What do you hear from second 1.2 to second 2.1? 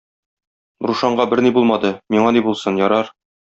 берни булмады,